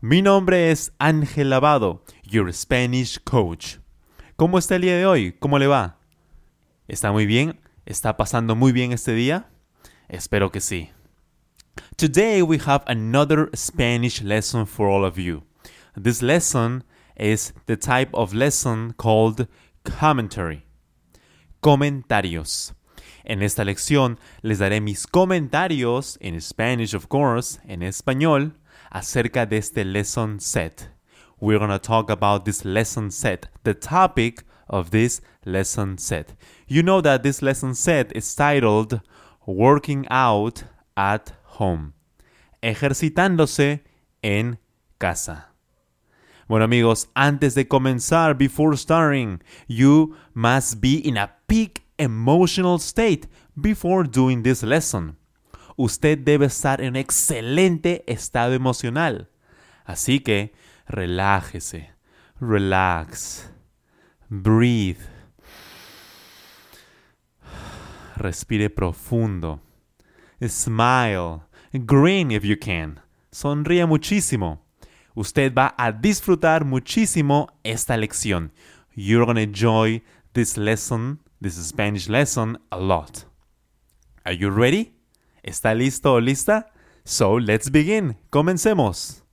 [0.00, 3.78] Mi nombre es Ángel Lavado, your Spanish coach.
[4.36, 5.32] ¿Cómo está el día de hoy?
[5.32, 5.98] ¿Cómo le va?
[6.86, 7.58] ¿Está muy bien?
[7.84, 9.50] ¿Está pasando muy bien este día?
[10.08, 10.90] Espero que sí.
[11.96, 15.42] Today we have another Spanish lesson for all of you.
[16.00, 16.84] This lesson
[17.16, 19.48] is the type of lesson called
[19.82, 20.64] commentary.
[21.60, 22.72] Comentarios.
[23.24, 28.54] En esta lección les daré mis comentarios, en Spanish of course, en español,
[28.90, 30.88] acerca de este lesson set.
[31.40, 36.34] We're going to talk about this lesson set, the topic of this lesson set.
[36.66, 39.00] You know that this lesson set is titled
[39.46, 40.64] Working Out
[40.96, 41.94] at Home.
[42.62, 43.82] Ejercitándose
[44.22, 44.58] en
[44.98, 45.48] casa.
[46.48, 53.26] Bueno amigos, antes de comenzar, before starting, you must be in a peak emotional state
[53.60, 55.17] before doing this lesson.
[55.80, 59.30] Usted debe estar en excelente estado emocional.
[59.84, 60.52] Así que
[60.88, 61.92] relájese,
[62.40, 63.48] relax,
[64.28, 64.98] breathe.
[68.16, 69.60] Respire profundo.
[70.44, 71.42] Smile.
[71.72, 73.00] Grin if you can.
[73.30, 74.66] Sonríe muchísimo.
[75.14, 78.50] Usted va a disfrutar muchísimo esta lección.
[78.96, 80.02] You're going to enjoy
[80.32, 83.24] this lesson this Spanish lesson a lot.
[84.24, 84.97] Are you ready?
[85.48, 86.74] ¿Está listo o lista?
[87.06, 88.18] So let's begin.
[88.28, 89.24] Comencemos.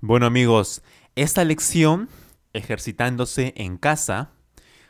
[0.00, 0.82] Bueno amigos,
[1.14, 2.08] esta lección,
[2.52, 4.32] ejercitándose en casa,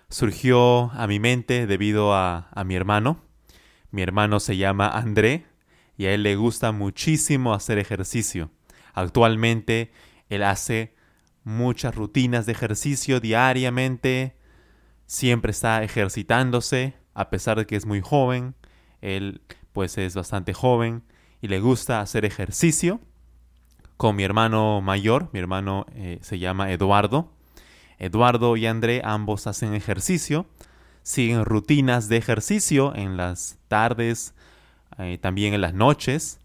[0.09, 3.21] surgió a mi mente debido a, a mi hermano.
[3.91, 5.45] Mi hermano se llama André
[5.99, 8.51] y a él le gusta muchísimo hacer ejercicio.
[8.95, 9.93] Actualmente
[10.31, 10.95] él hace
[11.45, 14.39] muchas rutinas de ejercicio diariamente,
[15.13, 18.55] siempre está ejercitándose, a pesar de que es muy joven,
[19.03, 19.43] él
[19.75, 21.03] pues es bastante joven
[21.43, 22.99] y le gusta hacer ejercicio.
[23.99, 27.31] Con mi hermano mayor, mi hermano eh, se llama Eduardo.
[27.99, 30.47] Eduardo y André ambos hacen ejercicio,
[31.03, 34.35] siguen rutinas de ejercicio en las tardes,
[34.97, 36.41] eh, también en las noches,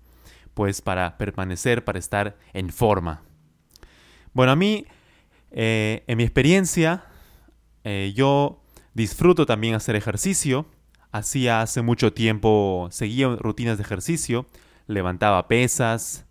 [0.54, 3.22] pues para permanecer, para estar en forma.
[4.34, 4.86] Bueno, a mí,
[5.52, 7.06] eh, en mi experiencia,
[7.90, 8.62] eh, yo
[8.94, 10.66] disfruto también hacer ejercicio.
[11.12, 14.46] Hacía hace mucho tiempo, seguía rutinas de ejercicio,
[14.88, 16.25] levantaba pesas,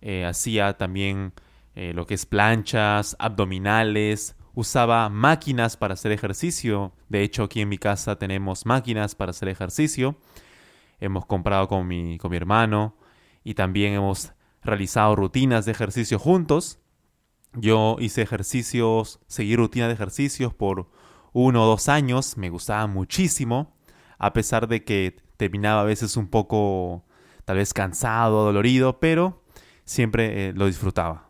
[0.00, 1.32] eh, hacía también
[1.76, 6.92] lo que es planchas, abdominales, usaba máquinas para hacer ejercicio.
[7.08, 10.16] De hecho, aquí en mi casa tenemos máquinas para hacer ejercicio.
[11.00, 12.96] Hemos comprado con mi, con mi hermano
[13.42, 14.32] y también hemos
[14.62, 16.78] realizado rutinas de ejercicio juntos.
[17.56, 20.88] Yo hice ejercicios, seguí rutina de ejercicios por
[21.32, 23.76] uno o dos años, me gustaba muchísimo,
[24.18, 27.04] a pesar de que terminaba a veces un poco
[27.44, 29.42] tal vez cansado, dolorido, pero
[29.84, 31.28] siempre eh, lo disfrutaba.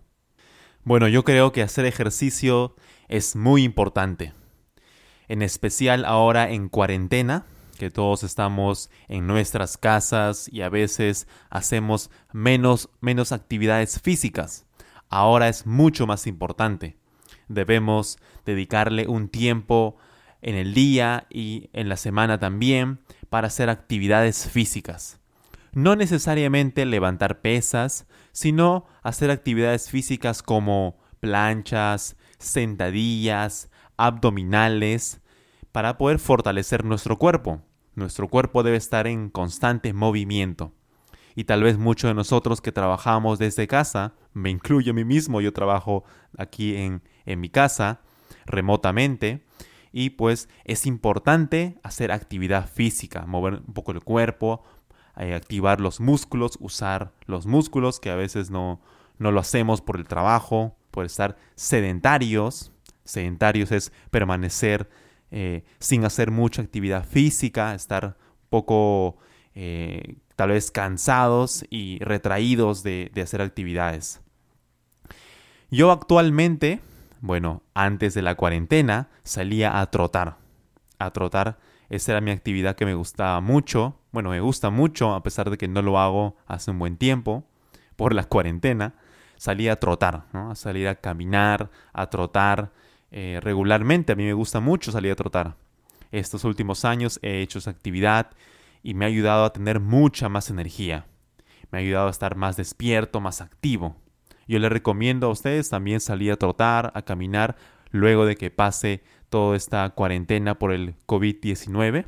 [0.83, 2.75] Bueno, yo creo que hacer ejercicio
[3.09, 4.33] es muy importante,
[5.29, 7.45] en especial ahora en cuarentena,
[7.79, 14.65] que todos estamos en nuestras casas y a veces hacemos menos, menos actividades físicas
[15.15, 16.97] ahora es mucho más importante.
[17.47, 19.97] Debemos dedicarle un tiempo
[20.43, 22.99] en el día y en la semana también
[23.31, 25.21] para hacer actividades físicas.
[25.73, 35.21] No necesariamente levantar pesas, sino hacer actividades físicas como planchas, sentadillas, abdominales,
[35.71, 37.63] para poder fortalecer nuestro cuerpo.
[37.95, 40.73] Nuestro cuerpo debe estar en constante movimiento
[41.35, 45.41] y tal vez muchos de nosotros que trabajamos desde casa, me incluyo a mí mismo,
[45.41, 46.05] yo trabajo
[46.37, 48.01] aquí en, en mi casa
[48.47, 49.45] remotamente
[49.93, 54.65] y pues es importante hacer actividad física, mover un poco el cuerpo,
[55.17, 58.81] eh, activar los músculos, usar los músculos que a veces no,
[59.19, 62.73] no lo hacemos por el trabajo, por estar sedentarios.
[63.05, 64.91] Sedentarios es permanecer
[65.31, 68.17] eh, sin hacer mucha actividad física, estar
[68.51, 69.19] poco
[69.55, 74.21] eh, tal vez cansados y retraídos de, de hacer actividades.
[75.71, 76.81] Yo actualmente,
[77.21, 80.37] bueno, antes de la cuarentena, salía a trotar.
[80.99, 81.59] A trotar,
[81.89, 83.99] esa era mi actividad que me gustaba mucho.
[84.13, 87.45] Bueno, me gusta mucho, a pesar de que no lo hago hace un buen tiempo,
[87.97, 88.95] por la cuarentena.
[89.37, 90.51] Salía a trotar, ¿no?
[90.51, 92.73] a salir a caminar, a trotar
[93.11, 94.13] eh, regularmente.
[94.13, 95.57] A mí me gusta mucho salir a trotar.
[96.13, 98.31] Estos últimos años he hecho esa actividad
[98.85, 101.07] y me ha ayudado a tener mucha más energía.
[101.73, 103.97] Me ha ayudado a estar más despierto, más activo.
[104.47, 107.57] Yo les recomiendo a ustedes también salir a trotar, a caminar,
[107.91, 112.07] luego de que pase toda esta cuarentena por el COVID-19.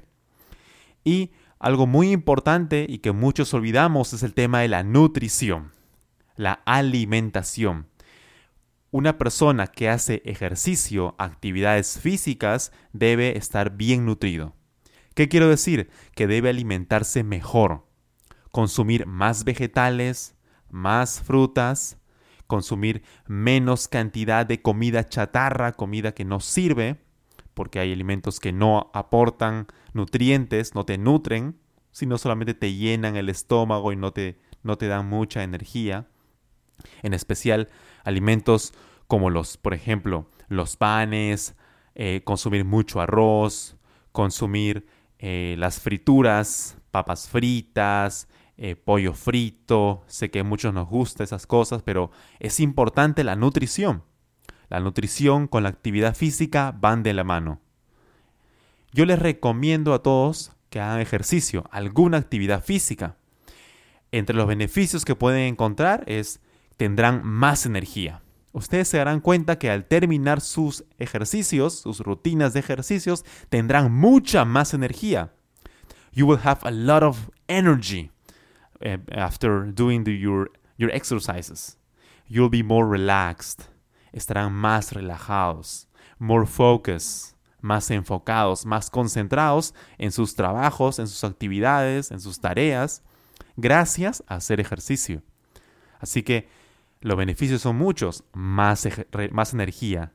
[1.02, 5.72] Y algo muy importante y que muchos olvidamos es el tema de la nutrición,
[6.36, 7.86] la alimentación.
[8.90, 14.54] Una persona que hace ejercicio, actividades físicas, debe estar bien nutrido.
[15.16, 15.88] ¿Qué quiero decir?
[16.14, 17.86] Que debe alimentarse mejor,
[18.52, 20.36] consumir más vegetales,
[20.68, 21.96] más frutas,
[22.46, 27.00] consumir menos cantidad de comida chatarra, comida que no sirve,
[27.54, 31.58] porque hay alimentos que no aportan nutrientes, no te nutren,
[31.92, 36.08] sino solamente te llenan el estómago y no te, no te dan mucha energía.
[37.02, 37.70] En especial
[38.04, 38.74] alimentos
[39.06, 41.56] como los, por ejemplo, los panes,
[41.94, 43.78] eh, consumir mucho arroz,
[44.12, 44.86] consumir
[45.18, 48.28] eh, las frituras, papas fritas,
[48.58, 53.36] eh, pollo frito, sé que a muchos nos gusta esas cosas, pero es importante la
[53.36, 54.02] nutrición.
[54.68, 57.60] La nutrición con la actividad física van de la mano.
[58.92, 63.16] Yo les recomiendo a todos que hagan ejercicio, alguna actividad física.
[64.10, 66.40] Entre los beneficios que pueden encontrar es
[66.76, 68.22] tendrán más energía.
[68.56, 74.46] Ustedes se darán cuenta que al terminar sus ejercicios, sus rutinas de ejercicios, tendrán mucha
[74.46, 75.34] más energía.
[76.12, 78.10] You will have a lot of energy.
[78.80, 81.76] Eh, after doing your, your exercises.
[82.28, 83.64] You'll be more relaxed.
[84.14, 85.86] Estarán más relajados,
[86.18, 93.02] more focused, más enfocados, más concentrados en sus trabajos, en sus actividades, en sus tareas,
[93.58, 95.22] gracias a hacer ejercicio.
[96.00, 96.48] Así que
[97.00, 98.88] los beneficios son muchos, más,
[99.30, 100.12] más energía,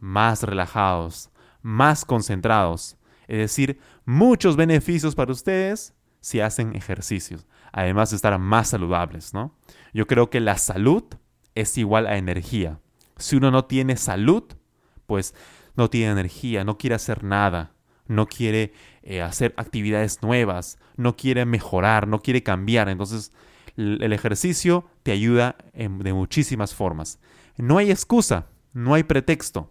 [0.00, 1.30] más relajados,
[1.62, 2.96] más concentrados.
[3.28, 9.56] Es decir, muchos beneficios para ustedes si hacen ejercicios además de estar más saludables, ¿no?
[9.92, 11.02] Yo creo que la salud
[11.54, 12.78] es igual a energía.
[13.16, 14.44] Si uno no tiene salud,
[15.06, 15.34] pues
[15.74, 17.72] no tiene energía, no quiere hacer nada,
[18.06, 18.72] no quiere
[19.02, 22.88] eh, hacer actividades nuevas, no quiere mejorar, no quiere cambiar.
[22.88, 23.32] Entonces,
[23.76, 27.18] el ejercicio te ayuda de muchísimas formas.
[27.56, 29.70] No hay excusa, no hay pretexto.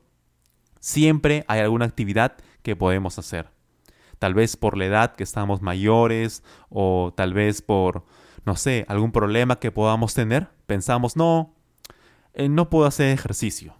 [0.79, 3.49] Siempre hay alguna actividad que podemos hacer
[4.21, 8.05] tal vez por la edad que estamos mayores o tal vez por,
[8.45, 11.55] no sé, algún problema que podamos tener, pensamos, no,
[12.35, 13.73] eh, no puedo hacer ejercicio.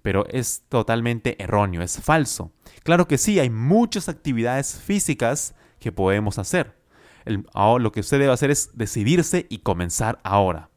[0.00, 2.52] Pero es totalmente erróneo, es falso.
[2.84, 6.74] Claro que sí, hay muchas actividades físicas que podemos hacer.
[7.24, 10.70] Lo que usted debe hacer es decidirse y comenzar ahora.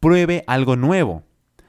[0.00, 1.24] Pruebe algo nuevo.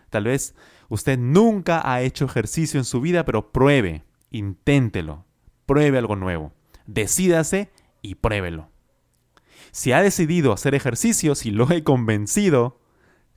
[0.10, 0.56] Tal vez
[0.90, 5.26] usted nunca ha hecho ejercicio en su vida, pero pruebe, inténtelo,
[5.66, 6.54] pruebe algo nuevo
[6.86, 7.72] decídase
[8.02, 8.70] y pruébelo.
[9.72, 12.80] Si ha decidido hacer ejercicio, si lo he convencido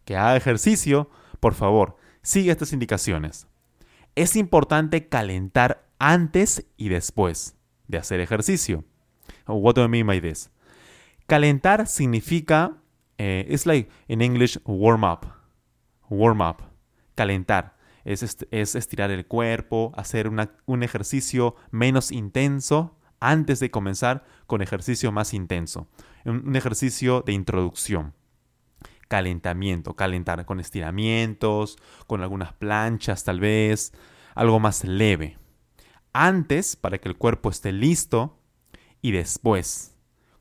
[0.05, 1.11] que haga ejercicio,
[1.41, 3.49] por favor, sigue estas indicaciones.
[4.15, 7.57] Es importante calentar antes y después
[7.89, 8.85] de hacer ejercicio.
[9.47, 10.51] What do I mean by this?
[11.29, 12.79] Calentar significa,
[13.19, 15.27] eh, it's like in English, warm up.
[16.09, 16.63] Warm up.
[17.15, 17.77] Calentar.
[18.07, 20.31] Es, es estirar el cuerpo, hacer
[20.65, 25.87] un ejercicio menos intenso antes de comenzar con ejercicio más intenso.
[26.25, 28.15] Un, ejercicio de introducción.
[29.09, 33.93] Calentamiento, calentar con estiramientos, con algunas planchas tal vez,
[34.35, 35.37] algo más leve.
[36.15, 38.39] Antes, para que el cuerpo esté listo,
[39.03, 39.98] y después,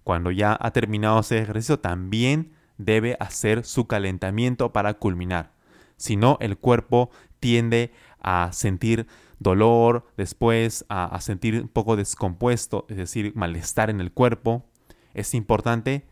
[0.07, 5.51] cuando ya ha terminado ese ejercicio, también debe hacer su calentamiento para culminar.
[5.97, 7.09] Si no, el cuerpo
[7.41, 9.05] tiende a sentir
[9.39, 14.65] dolor, después a, sentir un poco descompuesto, es decir, malestar en el cuerpo.
[15.13, 16.07] Es importante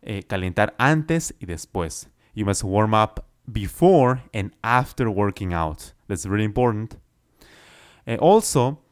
[0.00, 2.08] eh, calentar antes y después.
[2.34, 5.92] You must warm up before and after working out.
[6.06, 6.94] That's really important.
[8.06, 8.82] Eh, also,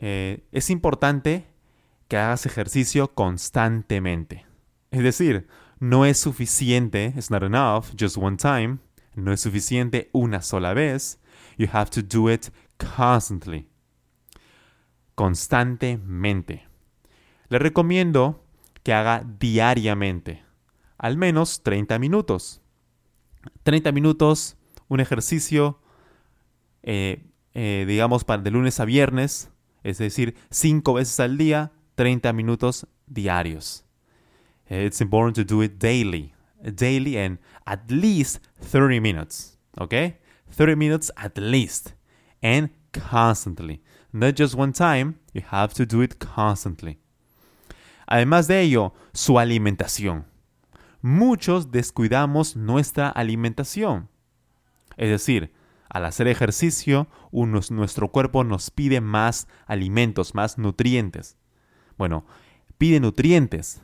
[0.00, 1.46] eh, es importante
[2.08, 4.46] que hagas ejercicio constantemente.
[4.90, 5.46] Es decir,
[5.78, 8.78] no es suficiente, it's not enough, just one time.
[9.14, 11.20] No es suficiente una sola vez.
[11.56, 12.48] You have to do it
[12.96, 13.68] constantly.
[15.14, 16.66] Constantemente.
[17.48, 18.44] Le recomiendo
[18.82, 20.44] que haga diariamente,
[20.98, 22.60] al menos 30 minutos.
[23.62, 24.56] 30 minutos,
[24.88, 25.80] un ejercicio,
[26.82, 29.50] eh, eh, digamos, de lunes a viernes,
[29.82, 33.84] es decir, 5 veces al día, 30 minutos diarios.
[34.68, 40.18] It's important to do it daily, daily and at least 30 minutes, okay?
[40.50, 41.94] 30 minutes at least
[42.42, 43.82] and constantly.
[44.12, 46.98] Not just one time, you have to do it constantly.
[48.06, 50.26] Además de ello, su alimentación.
[51.02, 54.08] Muchos descuidamos nuestra alimentación.
[54.96, 55.52] Es decir,
[55.88, 61.36] al hacer ejercicio, nuestro cuerpo nos pide más alimentos, más nutrientes.
[61.98, 62.24] Bueno,
[62.78, 63.82] pide nutrientes.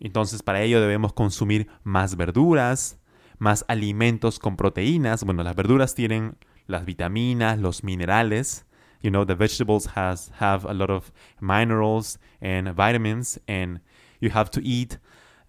[0.00, 2.98] Entonces, para ello debemos consumir más verduras,
[3.38, 5.24] más alimentos con proteínas.
[5.24, 8.64] Bueno, las verduras tienen las vitaminas, los minerales.
[9.00, 13.80] You know, the vegetables has have a lot of minerals and vitamins, and
[14.20, 14.98] you have to eat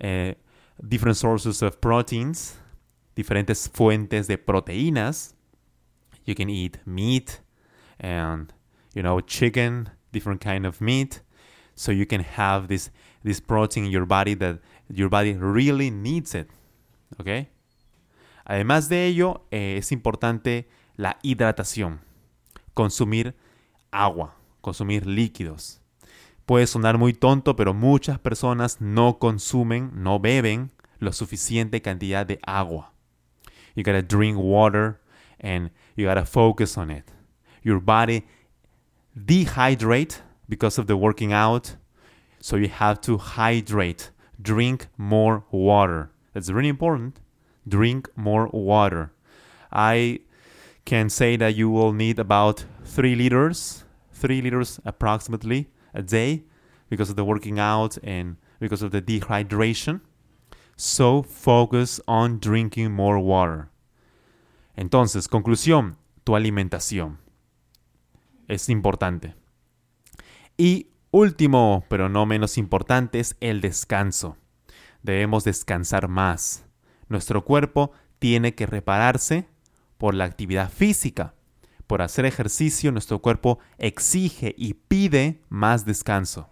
[0.04, 0.34] uh,
[0.88, 2.60] different sources of proteins,
[3.16, 5.34] diferentes fuentes de proteínas.
[6.26, 7.42] You can eat meat
[8.00, 8.54] and
[8.94, 11.22] you know chicken, different kind of meat,
[11.80, 12.92] so you can have this
[13.24, 14.60] this protein in your body that
[14.90, 16.50] your body really needs it.
[17.22, 17.48] Okay.
[18.46, 20.68] Además de ello, eh, es importante
[20.98, 22.02] la hidratación,
[22.74, 23.34] consumir
[23.92, 25.80] agua, consumir líquidos.
[26.46, 32.40] Puede sonar muy tonto, pero muchas personas no consumen, no beben lo suficiente cantidad de
[32.46, 32.92] agua.
[33.76, 35.00] You gotta drink water
[35.40, 37.06] and you gotta focus on it.
[37.64, 38.26] Your body
[39.16, 41.76] dehydrate because of the working out,
[42.42, 44.10] so you have to hydrate.
[44.42, 46.12] Drink more water.
[46.34, 47.20] That's really important.
[47.68, 49.12] Drink more water.
[49.72, 50.20] I
[50.86, 56.44] can say that you will need about three liters, three liters approximately a day
[56.90, 60.02] because of the working out and because of the dehydration.
[60.76, 63.70] So focus on drinking more water.
[64.78, 67.18] Entonces, conclusión, tu alimentación
[68.48, 69.36] es importante.
[70.60, 74.36] Y último, pero no menos importante, es el descanso.
[75.04, 76.66] Debemos descansar más.
[77.08, 79.48] Nuestro cuerpo tiene que repararse
[79.98, 81.34] por la actividad física.
[81.88, 86.50] Por hacer ejercicio, nuestro cuerpo exige y pide más descanso.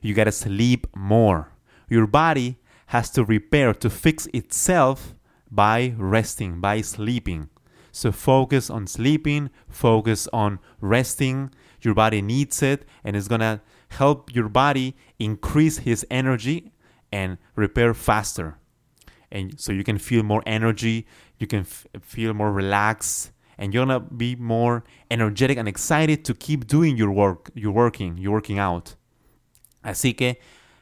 [0.00, 1.46] You gotta sleep more.
[1.88, 5.14] Your body has to repair to fix itself
[5.50, 7.48] by resting, by sleeping.
[7.90, 11.50] So focus on sleeping, focus on resting.
[11.84, 13.60] Your body needs it, and it's gonna
[13.90, 16.72] help your body increase his energy
[17.12, 18.56] and repair faster.
[19.30, 21.06] And so you can feel more energy,
[21.38, 26.34] you can f- feel more relaxed, and you're gonna be more energetic and excited to
[26.34, 28.96] keep doing your work, your working, your working out.
[29.84, 30.38] Así que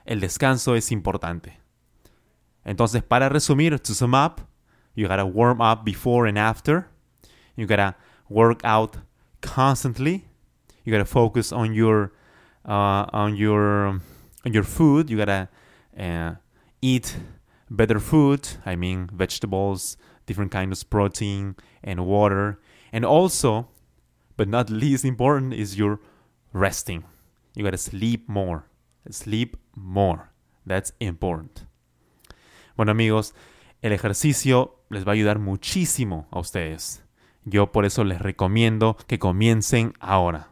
[0.06, 1.58] el descanso es importante.
[2.64, 4.40] Entonces, para resumir, to sum up,
[4.94, 6.86] you gotta warm up before and after.
[7.56, 7.96] You gotta
[8.28, 8.98] work out
[9.40, 10.28] constantly.
[10.84, 12.12] You gotta focus on your
[12.64, 14.00] uh, on your
[14.44, 15.10] on your food.
[15.10, 15.48] You gotta
[15.98, 16.34] uh,
[16.80, 17.16] eat
[17.70, 18.48] better food.
[18.66, 19.96] I mean, vegetables,
[20.26, 22.60] different kinds of protein, and water.
[22.92, 23.68] And also,
[24.36, 26.00] but not least important, is your
[26.52, 27.04] resting.
[27.54, 28.64] You gotta sleep more.
[29.10, 30.30] Sleep more.
[30.66, 31.66] That's important.
[32.76, 33.34] Bueno amigos,
[33.82, 37.02] el ejercicio les va a ayudar muchísimo a ustedes.
[37.44, 40.51] Yo por eso les recomiendo que comiencen ahora.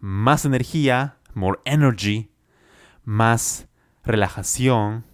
[0.00, 2.30] Más energía, more energy,
[3.04, 3.66] más
[4.04, 5.04] relajación,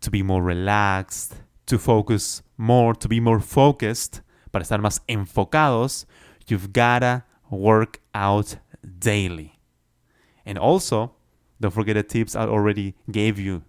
[0.00, 1.34] to be more relaxed,
[1.66, 6.06] to focus more, to be more focused, para estar más enfocados,
[6.46, 8.56] you've gotta work out
[8.98, 9.58] daily.
[10.46, 11.14] And also,
[11.60, 13.62] don't forget the tips I already gave you.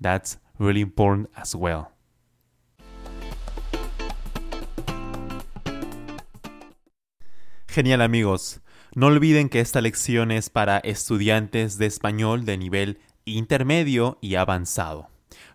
[0.00, 1.92] That's really important as well.
[7.68, 8.60] Genial amigos.
[8.94, 15.08] No olviden que esta lección es para estudiantes de español de nivel intermedio y avanzado.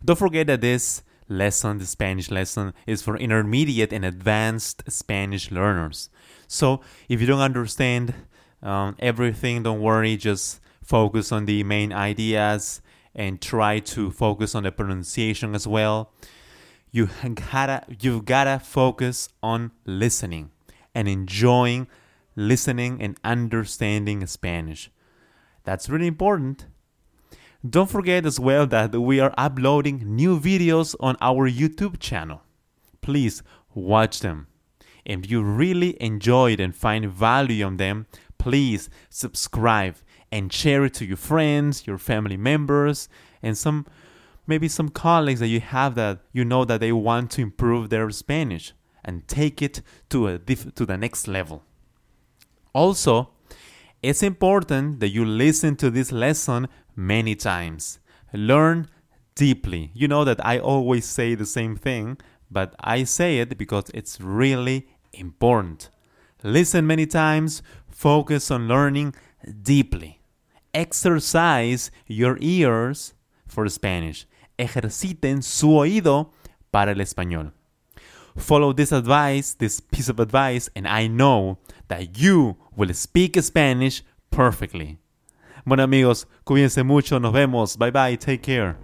[0.04, 6.10] Don't forget that this lesson, the Spanish lesson, is for intermediate and advanced Spanish learners.
[6.48, 8.16] So if you don't understand
[8.64, 12.82] um, everything, don't worry, just focus on the main ideas
[13.14, 16.12] and try to focus on the pronunciation as well.
[16.92, 17.10] You
[17.52, 20.50] gotta, you've gotta focus on listening
[20.96, 21.86] and enjoying
[22.38, 24.90] listening and understanding Spanish.
[25.66, 26.68] That's really important.
[27.68, 32.42] Don't forget as well that we are uploading new videos on our YouTube channel.
[33.02, 33.42] please
[33.74, 34.48] watch them.
[35.06, 38.06] If you really enjoyed and find value on them,
[38.38, 39.96] please subscribe
[40.32, 43.08] and share it to your friends, your family members,
[43.42, 43.86] and some
[44.46, 48.10] maybe some colleagues that you have that you know that they want to improve their
[48.12, 48.74] Spanish
[49.06, 51.64] and take it to a diff- to the next level.
[52.78, 53.32] Also,
[54.04, 57.98] it's important that you listen to this lesson many times.
[58.32, 58.88] Learn
[59.34, 59.90] deeply.
[59.96, 62.20] You know that I always say the same thing,
[62.52, 65.90] but I say it because it's really important.
[66.44, 69.16] Listen many times, focus on learning
[69.64, 70.20] deeply.
[70.72, 73.16] Exercise your ears
[73.48, 74.28] for Spanish.
[74.60, 76.30] Ejerciten su oído
[76.72, 77.54] para el español.
[78.38, 84.04] Follow this advice, this piece of advice, and I know that you will speak Spanish
[84.32, 85.00] perfectly.
[85.66, 88.78] Bueno amigos, cuídense mucho, nos vemos, bye bye, take care.